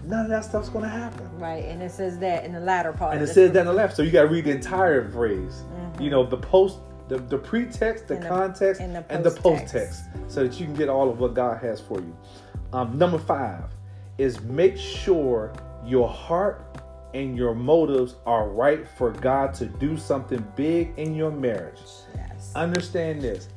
none 0.05 0.25
of 0.25 0.29
that 0.29 0.45
stuff's 0.45 0.69
going 0.69 0.83
to 0.83 0.89
happen. 0.89 1.29
Right, 1.37 1.65
and 1.65 1.81
it 1.81 1.91
says 1.91 2.17
that 2.19 2.45
in 2.45 2.53
the 2.53 2.59
latter 2.59 2.93
part. 2.93 3.13
And 3.13 3.23
it 3.23 3.27
says 3.27 3.51
that 3.51 3.61
in 3.61 3.67
the 3.67 3.73
left, 3.73 3.95
so 3.95 4.03
you 4.03 4.11
got 4.11 4.23
to 4.23 4.27
read 4.27 4.45
the 4.45 4.51
entire 4.51 5.09
phrase. 5.09 5.63
Mm-hmm. 5.63 6.01
You 6.01 6.09
know, 6.09 6.25
the 6.25 6.37
post, 6.37 6.79
the, 7.07 7.17
the 7.17 7.37
pretext, 7.37 8.07
the, 8.07 8.15
the 8.15 8.27
context, 8.27 8.81
and 8.81 8.95
the, 8.95 9.05
and 9.09 9.23
the 9.23 9.31
post-text, 9.31 10.03
so 10.27 10.43
that 10.47 10.59
you 10.59 10.65
can 10.65 10.75
get 10.75 10.89
all 10.89 11.09
of 11.09 11.19
what 11.19 11.33
God 11.33 11.61
has 11.61 11.81
for 11.81 11.99
you. 11.99 12.15
Um, 12.73 12.97
number 12.97 13.17
five 13.17 13.65
is 14.17 14.41
make 14.41 14.77
sure 14.77 15.53
your 15.85 16.07
heart 16.07 16.70
and 17.13 17.37
your 17.37 17.53
motives 17.53 18.15
are 18.25 18.49
right 18.49 18.87
for 18.97 19.11
God 19.11 19.53
to 19.55 19.65
do 19.65 19.97
something 19.97 20.45
big 20.55 20.93
in 20.97 21.15
your 21.15 21.31
marriage. 21.31 21.81
Yes. 22.15 22.51
Understand 22.55 23.21
this. 23.21 23.49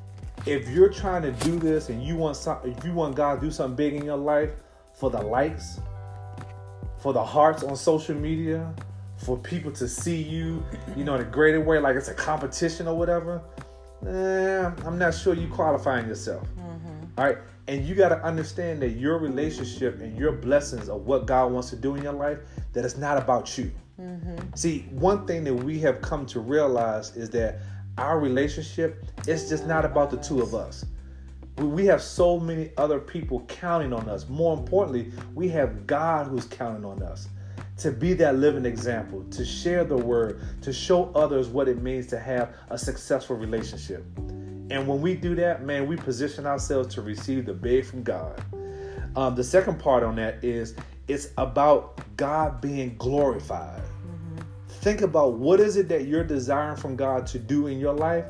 If 0.47 0.69
you're 0.69 0.93
trying 0.93 1.23
to 1.23 1.33
do 1.33 1.59
this 1.59 1.89
and 1.89 2.03
you 2.03 2.17
want 2.17 2.37
some, 2.37 2.59
if 2.65 2.85
you 2.85 2.93
want 2.93 3.17
God 3.17 3.37
to 3.37 3.41
do 3.41 3.51
something 3.51 3.77
big 3.77 3.95
in 3.95 4.05
your 4.05 4.17
life 4.17 4.51
for 4.93 5.11
the 5.11 5.21
likes, 5.21 5.81
for 6.99 7.13
the 7.13 7.25
hearts 7.25 7.63
on 7.63 7.77
social 7.77 8.15
media, 8.15 8.75
for 9.17 9.39
people 9.39 9.73
to 9.73 9.89
see 9.89 10.21
you, 10.21 10.65
you 10.97 11.05
know, 11.05 11.15
in 11.15 11.21
a 11.23 11.25
greater 11.25 11.61
way, 11.61 11.79
like 11.79 11.97
it's 11.97 12.09
a 12.09 12.15
competition 12.15 12.87
or 12.87 12.97
whatever, 12.97 13.41
eh, 14.07 14.71
I'm 14.85 14.99
not 14.99 15.15
sure 15.15 15.35
you 15.35 15.49
qualifying 15.49 16.09
yourself. 16.09 16.47
Mm-hmm. 16.59 17.05
All 17.19 17.25
right. 17.25 17.39
And 17.67 17.87
you 17.87 17.95
got 17.95 18.11
to 18.11 18.23
understand 18.23 18.83
that 18.83 18.91
your 18.91 19.19
relationship 19.19 20.01
and 20.01 20.19
your 20.19 20.33
blessings 20.33 20.89
of 20.89 21.07
what 21.07 21.27
God 21.27 21.53
wants 21.53 21.71
to 21.71 21.77
do 21.77 21.95
in 21.95 22.03
your 22.03 22.13
life, 22.13 22.39
that 22.73 22.85
it's 22.85 22.97
not 22.97 23.17
about 23.17 23.57
you. 23.57 23.73
Mm-hmm. 24.01 24.55
See, 24.55 24.87
one 24.91 25.27
thing 25.27 25.45
that 25.45 25.55
we 25.55 25.79
have 25.81 26.03
come 26.03 26.27
to 26.27 26.41
realize 26.41 27.17
is 27.17 27.31
that 27.31 27.61
our 27.97 28.19
relationship 28.19 29.05
is 29.27 29.49
just 29.49 29.67
not 29.67 29.85
about 29.85 30.11
the 30.11 30.17
two 30.19 30.43
of 30.43 30.55
us 30.55 30.85
we 31.59 31.87
have 31.87 32.03
so 32.03 32.41
many 32.41 32.71
other 32.77 32.99
people 32.99 33.41
counting 33.47 33.93
on 33.93 34.09
us. 34.09 34.29
More 34.29 34.57
importantly, 34.57 35.13
we 35.35 35.49
have 35.51 35.87
God 35.87 36.27
who's 36.27 36.47
counting 36.47 36.85
on 36.85 37.03
us 37.03 37.29
to 37.79 37.91
be 37.91 38.13
that 38.15 38.37
living 38.37 38.65
example, 38.65 39.25
to 39.31 39.45
share 39.45 39.85
the 39.85 39.97
word, 39.97 40.41
to 40.63 40.73
show 40.73 41.13
others 41.15 41.49
what 41.49 41.69
it 41.69 41.83
means 41.83 42.07
to 42.09 42.19
have 42.19 42.55
a 42.71 42.79
successful 42.79 43.37
relationship. 43.37 44.05
And 44.71 44.87
when 44.87 45.01
we 45.01 45.15
do 45.15 45.35
that, 45.37 45.63
man, 45.63 45.87
we 45.87 45.97
position 45.97 46.47
ourselves 46.47 46.95
to 46.95 47.03
receive 47.03 47.47
the 47.47 47.53
big 47.53 47.85
from 47.85 48.03
God. 48.03 48.43
Um, 49.17 49.35
the 49.35 49.45
second 49.45 49.79
part 49.79 50.03
on 50.03 50.17
that 50.17 50.43
is 50.43 50.75
it's 51.07 51.29
about 51.37 52.01
God 52.17 52.61
being 52.61 52.97
glorified. 52.97 53.81
Mm-hmm. 53.81 54.39
Think 54.69 55.03
about 55.03 55.35
what 55.35 55.61
is 55.61 55.77
it 55.77 55.89
that 55.89 56.07
you're 56.07 56.25
desiring 56.25 56.77
from 56.77 56.97
God 56.97 57.27
to 57.29 57.39
do 57.39 57.67
in 57.67 57.79
your 57.79 57.93
life 57.93 58.25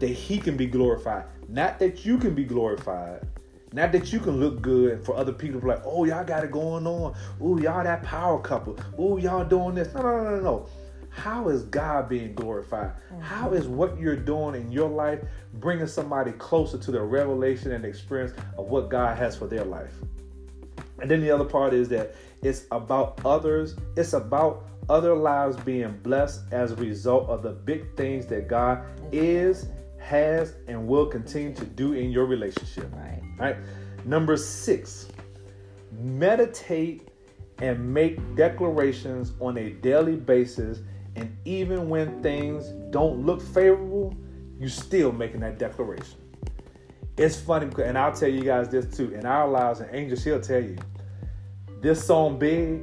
that 0.00 0.08
He 0.08 0.38
can 0.38 0.56
be 0.56 0.66
glorified. 0.66 1.24
Not 1.48 1.78
that 1.78 2.04
you 2.04 2.18
can 2.18 2.34
be 2.34 2.44
glorified. 2.44 3.26
Not 3.72 3.92
that 3.92 4.12
you 4.12 4.20
can 4.20 4.38
look 4.38 4.62
good 4.62 5.04
for 5.04 5.16
other 5.16 5.32
people 5.32 5.60
to 5.60 5.66
be 5.66 5.72
like, 5.72 5.82
oh, 5.84 6.04
y'all 6.04 6.24
got 6.24 6.44
it 6.44 6.52
going 6.52 6.86
on. 6.86 7.14
Ooh, 7.42 7.60
y'all 7.60 7.82
that 7.82 8.04
power 8.04 8.40
couple. 8.40 8.78
Ooh, 9.00 9.18
y'all 9.18 9.44
doing 9.44 9.74
this. 9.74 9.92
No, 9.94 10.02
no, 10.02 10.22
no, 10.22 10.30
no, 10.30 10.40
no. 10.40 10.66
How 11.14 11.48
is 11.48 11.62
God 11.64 12.08
being 12.08 12.34
glorified? 12.34 12.92
Mm-hmm. 12.92 13.20
How 13.20 13.52
is 13.52 13.68
what 13.68 13.98
you're 13.98 14.16
doing 14.16 14.60
in 14.60 14.72
your 14.72 14.88
life 14.88 15.20
bringing 15.54 15.86
somebody 15.86 16.32
closer 16.32 16.76
to 16.76 16.90
the 16.90 17.00
revelation 17.00 17.72
and 17.72 17.84
experience 17.84 18.32
of 18.58 18.66
what 18.66 18.90
God 18.90 19.16
has 19.16 19.36
for 19.36 19.46
their 19.46 19.64
life? 19.64 19.94
And 21.00 21.10
then 21.10 21.20
the 21.20 21.30
other 21.30 21.44
part 21.44 21.72
is 21.72 21.88
that 21.90 22.14
it's 22.42 22.64
about 22.70 23.20
others, 23.24 23.76
it's 23.96 24.12
about 24.12 24.64
other 24.88 25.14
lives 25.14 25.56
being 25.58 25.98
blessed 26.02 26.42
as 26.52 26.72
a 26.72 26.76
result 26.76 27.28
of 27.28 27.42
the 27.42 27.50
big 27.52 27.96
things 27.96 28.26
that 28.26 28.48
God 28.48 28.84
is 29.12 29.68
has, 30.04 30.54
and 30.68 30.86
will 30.86 31.06
continue 31.06 31.54
to 31.54 31.64
do 31.64 31.94
in 31.94 32.10
your 32.10 32.26
relationship. 32.26 32.92
Right. 32.92 33.22
Right. 33.38 33.56
Number 34.04 34.36
six, 34.36 35.08
meditate 35.92 37.08
and 37.58 37.94
make 37.94 38.18
declarations 38.36 39.32
on 39.40 39.56
a 39.56 39.70
daily 39.70 40.16
basis. 40.16 40.80
And 41.16 41.36
even 41.44 41.88
when 41.88 42.22
things 42.22 42.68
don't 42.90 43.24
look 43.24 43.40
favorable, 43.40 44.14
you're 44.58 44.68
still 44.68 45.12
making 45.12 45.40
that 45.40 45.58
declaration. 45.58 46.18
It's 47.16 47.36
funny, 47.36 47.68
and 47.84 47.96
I'll 47.96 48.12
tell 48.12 48.28
you 48.28 48.42
guys 48.42 48.68
this 48.68 48.96
too. 48.96 49.14
In 49.14 49.24
our 49.24 49.48
lives, 49.48 49.80
and 49.80 49.94
Angel, 49.94 50.18
she'll 50.18 50.40
tell 50.40 50.62
you, 50.62 50.76
this 51.80 52.04
song 52.04 52.38
"Big" 52.38 52.82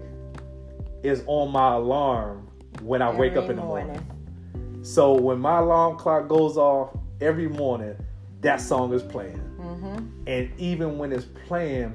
is 1.04 1.24
on 1.28 1.52
my 1.52 1.74
alarm 1.74 2.48
when 2.82 3.02
I 3.02 3.10
Every 3.10 3.30
wake 3.30 3.38
up 3.38 3.50
in 3.50 3.58
the 3.58 3.62
morning. 3.62 3.88
morning. 3.88 4.84
So 4.84 5.14
when 5.14 5.40
my 5.40 5.58
alarm 5.58 5.98
clock 5.98 6.28
goes 6.28 6.56
off, 6.58 6.98
every 7.20 7.50
morning 7.50 7.96
that 8.42 8.62
song 8.62 8.94
is 8.94 9.04
playing. 9.04 9.42
Mm-hmm. 9.60 10.24
And 10.28 10.52
even 10.60 10.98
when 10.98 11.12
it's 11.12 11.26
playing, 11.48 11.94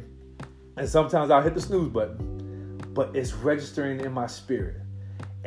and 0.77 0.89
sometimes 0.89 1.31
I'll 1.31 1.43
hit 1.43 1.55
the 1.55 1.61
snooze 1.61 1.89
button, 1.89 2.81
but 2.93 3.15
it's 3.17 3.33
registering 3.33 4.01
in 4.01 4.13
my 4.13 4.27
spirit. 4.27 4.77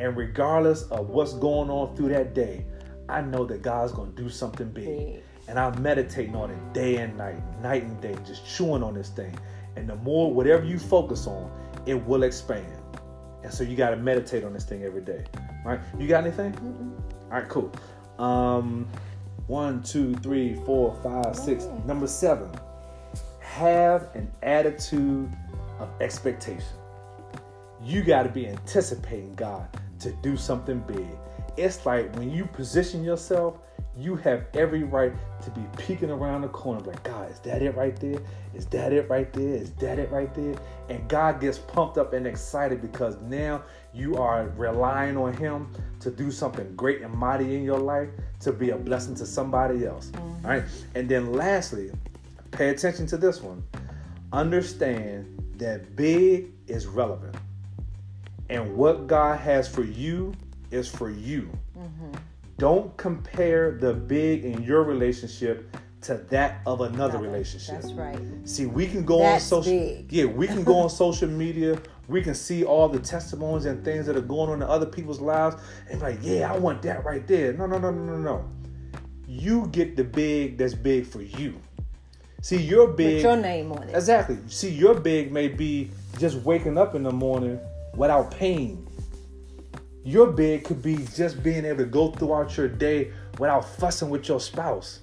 And 0.00 0.16
regardless 0.16 0.84
of 0.84 1.10
what's 1.10 1.34
going 1.34 1.68
on 1.68 1.94
through 1.94 2.08
that 2.08 2.34
day, 2.34 2.64
I 3.10 3.20
know 3.20 3.44
that 3.44 3.60
God's 3.60 3.92
going 3.92 4.14
to 4.14 4.22
do 4.22 4.30
something 4.30 4.70
big. 4.70 5.22
And 5.46 5.58
I'm 5.58 5.80
meditating 5.82 6.34
on 6.34 6.50
it 6.50 6.72
day 6.72 6.96
and 6.96 7.18
night, 7.18 7.42
night 7.60 7.82
and 7.82 8.00
day, 8.00 8.16
just 8.24 8.46
chewing 8.46 8.82
on 8.82 8.94
this 8.94 9.10
thing. 9.10 9.38
And 9.76 9.86
the 9.86 9.96
more, 9.96 10.32
whatever 10.32 10.64
you 10.64 10.78
focus 10.78 11.26
on, 11.26 11.50
it 11.84 11.94
will 12.06 12.22
expand. 12.22 12.72
And 13.42 13.52
so 13.52 13.62
you 13.62 13.76
got 13.76 13.90
to 13.90 13.96
meditate 13.96 14.42
on 14.42 14.54
this 14.54 14.64
thing 14.64 14.84
every 14.84 15.02
day. 15.02 15.22
All 15.66 15.72
right? 15.72 15.80
You 15.98 16.08
got 16.08 16.24
anything? 16.24 16.52
Mm-hmm. 16.52 17.32
All 17.32 17.40
right, 17.40 17.48
cool. 17.50 17.70
Um, 18.18 18.88
one, 19.48 19.82
two, 19.82 20.14
three, 20.14 20.54
four, 20.64 20.98
five, 21.02 21.36
six. 21.36 21.66
Number 21.84 22.06
seven, 22.06 22.50
have 23.40 24.08
an 24.14 24.30
attitude 24.42 25.30
of 25.78 25.90
expectation. 26.00 26.64
You 27.82 28.02
got 28.02 28.22
to 28.22 28.30
be 28.30 28.46
anticipating 28.46 29.34
God 29.34 29.68
to 30.00 30.12
do 30.22 30.36
something 30.36 30.80
big. 30.80 31.08
It's 31.56 31.84
like 31.86 32.14
when 32.16 32.30
you 32.30 32.46
position 32.46 33.04
yourself 33.04 33.58
you 33.96 34.16
have 34.16 34.46
every 34.54 34.82
right 34.84 35.12
to 35.42 35.50
be 35.50 35.62
peeking 35.76 36.10
around 36.10 36.42
the 36.42 36.48
corner 36.48 36.80
like, 36.80 37.02
God, 37.02 37.30
is 37.30 37.38
that 37.40 37.62
it 37.62 37.76
right 37.76 37.94
there? 37.96 38.20
Is 38.54 38.66
that 38.66 38.92
it 38.92 39.08
right 39.10 39.32
there? 39.32 39.54
Is 39.54 39.72
that 39.74 39.98
it 39.98 40.10
right 40.10 40.32
there? 40.34 40.54
And 40.88 41.06
God 41.08 41.40
gets 41.40 41.58
pumped 41.58 41.98
up 41.98 42.12
and 42.12 42.26
excited 42.26 42.80
because 42.80 43.20
now 43.22 43.62
you 43.92 44.16
are 44.16 44.48
relying 44.56 45.16
on 45.16 45.34
Him 45.34 45.72
to 46.00 46.10
do 46.10 46.30
something 46.30 46.74
great 46.76 47.02
and 47.02 47.12
mighty 47.12 47.56
in 47.56 47.64
your 47.64 47.78
life 47.78 48.08
to 48.40 48.52
be 48.52 48.70
a 48.70 48.76
blessing 48.76 49.14
to 49.16 49.26
somebody 49.26 49.84
else. 49.84 50.10
Mm-hmm. 50.10 50.46
Right? 50.46 50.64
And 50.94 51.08
then 51.08 51.32
lastly, 51.32 51.90
pay 52.52 52.68
attention 52.70 53.06
to 53.08 53.16
this 53.16 53.42
one. 53.42 53.62
Understand 54.32 55.36
that 55.56 55.96
big 55.96 56.52
is 56.68 56.86
relevant. 56.86 57.36
And 58.50 58.76
what 58.76 59.06
God 59.06 59.38
has 59.38 59.68
for 59.68 59.84
you 59.84 60.34
is 60.72 60.88
for 60.88 61.08
you. 61.08 61.48
Mm-hmm. 61.78 62.12
Don't 62.58 62.94
compare 62.96 63.78
the 63.78 63.94
big 63.94 64.44
in 64.44 64.62
your 64.64 64.82
relationship 64.82 65.76
to 66.02 66.14
that 66.30 66.60
of 66.66 66.80
another 66.80 67.18
relationship. 67.18 67.80
That's 67.80 67.92
right. 67.92 68.18
See, 68.44 68.66
we 68.66 68.88
can 68.88 69.04
go 69.04 69.20
That's 69.20 69.52
on 69.52 69.62
social 69.62 69.78
big. 69.78 70.12
Yeah, 70.12 70.24
we 70.24 70.48
can 70.48 70.64
go 70.64 70.80
on 70.80 70.90
social 70.90 71.28
media. 71.28 71.80
We 72.08 72.22
can 72.22 72.34
see 72.34 72.64
all 72.64 72.88
the 72.88 72.98
testimonies 72.98 73.66
and 73.66 73.84
things 73.84 74.06
that 74.06 74.16
are 74.16 74.20
going 74.20 74.50
on 74.50 74.62
in 74.62 74.68
other 74.68 74.86
people's 74.86 75.20
lives 75.20 75.56
and 75.88 76.00
like, 76.00 76.18
yeah, 76.20 76.52
I 76.52 76.58
want 76.58 76.82
that 76.82 77.04
right 77.04 77.24
there. 77.28 77.52
No, 77.52 77.66
no, 77.66 77.78
no, 77.78 77.92
no, 77.92 78.02
no, 78.02 78.18
no. 78.18 78.48
you 79.28 79.68
get 79.68 79.94
the 79.94 80.02
big 80.02 80.58
that's 80.58 80.74
big 80.74 81.06
for 81.06 81.22
you. 81.22 81.60
See, 82.42 82.56
your 82.56 82.88
big. 82.88 83.16
With 83.16 83.22
your 83.22 83.36
name 83.36 83.70
on 83.70 83.84
it. 83.84 83.94
Exactly. 83.94 84.38
See, 84.48 84.70
your 84.70 84.94
big 84.94 85.30
may 85.30 85.46
be 85.46 85.90
just 86.18 86.38
waking 86.38 86.78
up 86.78 86.96
in 86.96 87.04
the 87.04 87.12
morning 87.12 87.60
without 87.96 88.30
pain. 88.30 88.86
Your 90.04 90.28
big 90.28 90.64
could 90.64 90.82
be 90.82 90.96
just 91.14 91.42
being 91.42 91.64
able 91.64 91.78
to 91.78 91.84
go 91.84 92.10
throughout 92.12 92.56
your 92.56 92.68
day 92.68 93.12
without 93.38 93.64
fussing 93.76 94.08
with 94.10 94.28
your 94.28 94.40
spouse. 94.40 95.00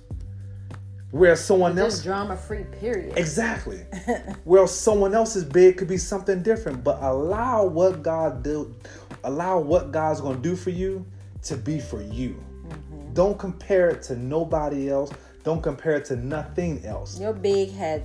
Where 1.12 1.36
someone 1.36 1.76
Just 1.76 1.98
else 1.98 2.04
drama 2.04 2.36
free, 2.36 2.66
period. 2.66 3.18
Exactly. 3.18 3.86
well, 4.46 4.68
someone 4.68 5.14
else's 5.16 5.46
big 5.46 5.78
could 5.78 5.88
be 5.88 5.98
something 5.98 6.44
different, 6.44 6.84
but 6.84 7.02
allow 7.02 7.66
what 7.66 8.04
God 8.04 8.44
do, 8.44 8.76
allow 9.24 9.60
what 9.60 9.92
God's 9.92 10.20
gonna 10.20 10.38
do 10.40 10.56
for 10.56 10.70
you 10.72 11.06
to 11.44 11.56
be 11.56 11.80
for 11.80 12.02
you. 12.02 12.44
Mm-hmm. 12.68 13.14
Don't 13.14 13.40
compare 13.40 13.90
it 13.90 14.02
to 14.04 14.18
nobody 14.18 14.90
else. 14.90 15.12
Don't 15.44 15.62
compare 15.64 15.94
it 15.96 16.04
to 16.06 16.18
nothing 16.18 16.84
else. 16.86 17.18
Your 17.20 17.32
big 17.32 17.72
has 17.72 18.02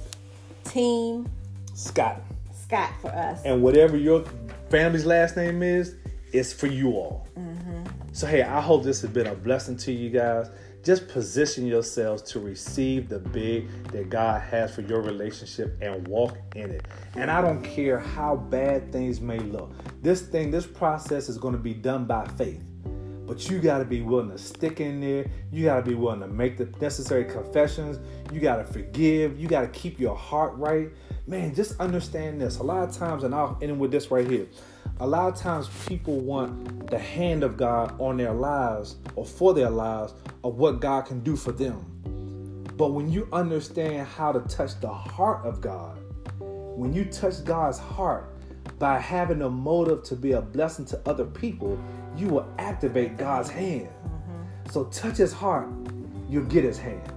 Team 0.65 1.29
Scott, 1.75 2.21
Scott 2.53 2.91
for 3.01 3.09
us. 3.09 3.43
and 3.45 3.61
whatever 3.63 3.97
your 3.97 4.25
family's 4.73 5.05
last 5.05 5.37
name 5.37 5.63
is, 5.63 5.97
it's 6.33 6.51
for 6.51 6.67
you 6.67 6.93
all. 6.93 7.29
Mm-hmm. 7.39 7.83
So 8.13 8.27
hey, 8.27 8.41
I 8.41 8.59
hope 8.59 8.85
this 8.85 9.03
has 9.03 9.11
been 9.11 9.27
a 9.27 9.35
blessing 9.35 9.77
to 9.77 9.93
you 9.93 10.09
guys. 10.09 10.49
Just 10.83 11.09
position 11.09 11.67
yourselves 11.67 12.23
to 12.33 12.41
receive 12.41 13.11
the 13.11 13.19
big 13.19 13.69
that 13.93 14.09
God 14.09 14.41
has 14.41 14.75
for 14.75 14.81
your 14.81 15.03
relationship 15.03 15.77
and 15.83 16.09
walk 16.09 16.39
in 16.57 16.71
it. 16.71 16.87
And 17.17 17.31
I 17.31 17.43
don't 17.43 17.63
care 17.63 17.99
how 17.99 18.35
bad 18.35 18.91
things 18.91 19.21
may 19.21 19.39
look. 19.41 19.75
This 20.01 20.23
thing, 20.23 20.51
this 20.51 20.67
process 20.67 21.29
is 21.29 21.37
going 21.37 21.53
to 21.53 21.61
be 21.61 21.75
done 21.75 22.07
by 22.07 22.27
faith. 22.39 22.65
But 23.33 23.49
you 23.49 23.61
got 23.61 23.79
to 23.79 23.87
be 23.87 24.03
willing 24.03 24.31
to 24.31 24.37
stick 24.37 24.79
in 24.79 25.01
there. 25.01 25.25
You 25.51 25.65
got 25.65 25.77
to 25.77 25.91
be 25.91 25.95
willing 25.95 26.21
to 26.21 26.27
make 26.27 26.59
the 26.59 26.67
necessary 26.83 27.25
confessions. 27.25 27.99
You 28.31 28.41
got 28.41 28.57
to 28.57 28.65
forgive. 28.65 29.41
You 29.41 29.49
got 29.49 29.63
to 29.63 29.69
keep 29.69 29.99
your 29.99 30.15
heart 30.15 30.55
right. 30.57 30.91
Man, 31.27 31.55
just 31.55 31.81
understand 31.81 32.43
this. 32.43 32.59
A 32.59 32.63
lot 32.63 32.87
of 32.87 32.95
times, 32.95 33.25
and 33.25 33.35
I'll 33.35 33.57
end 33.63 33.81
with 33.81 33.91
this 33.91 34.11
right 34.11 34.29
here. 34.29 34.49
A 35.01 35.07
lot 35.07 35.33
of 35.33 35.41
times, 35.41 35.71
people 35.87 36.21
want 36.21 36.91
the 36.91 36.99
hand 36.99 37.43
of 37.43 37.57
God 37.57 37.99
on 37.99 38.19
their 38.19 38.35
lives 38.35 38.97
or 39.17 39.25
for 39.25 39.55
their 39.55 39.71
lives 39.71 40.13
of 40.45 40.59
what 40.59 40.81
God 40.81 41.07
can 41.07 41.21
do 41.21 41.35
for 41.35 41.53
them. 41.53 41.87
But 42.77 42.89
when 42.89 43.11
you 43.11 43.31
understand 43.33 44.09
how 44.09 44.33
to 44.33 44.41
touch 44.41 44.79
the 44.79 44.93
heart 44.93 45.47
of 45.47 45.63
God, 45.63 45.99
when 46.39 46.93
you 46.93 47.07
touch 47.07 47.43
God's 47.47 47.79
heart 47.79 48.29
by 48.79 48.99
having 48.99 49.41
a 49.41 49.49
motive 49.49 50.03
to 50.03 50.17
be 50.17 50.33
a 50.33 50.43
blessing 50.43 50.85
to 50.85 51.01
other 51.07 51.25
people, 51.25 51.83
you 52.17 52.29
will 52.29 52.49
activate 52.59 53.17
God's 53.17 53.51
hand. 53.51 53.89
So 54.71 54.85
touch 54.85 55.17
his 55.17 55.33
heart, 55.33 55.69
you'll 56.29 56.45
get 56.45 56.65
his 56.65 56.79
hand. 56.79 57.13